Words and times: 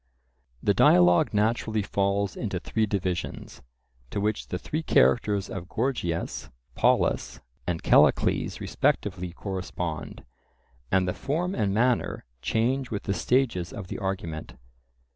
The 0.63 0.73
dialogue 0.73 1.31
naturally 1.31 1.83
falls 1.83 2.35
into 2.35 2.59
three 2.59 2.87
divisions, 2.87 3.61
to 4.09 4.19
which 4.19 4.47
the 4.47 4.57
three 4.57 4.81
characters 4.81 5.47
of 5.47 5.69
Gorgias, 5.69 6.49
Polus, 6.73 7.39
and 7.67 7.83
Callicles 7.83 8.59
respectively 8.59 9.31
correspond; 9.31 10.25
and 10.91 11.07
the 11.07 11.13
form 11.13 11.53
and 11.53 11.71
manner 11.71 12.25
change 12.41 12.89
with 12.89 13.03
the 13.03 13.13
stages 13.13 13.71
of 13.71 13.89
the 13.89 13.99
argument. 13.99 14.55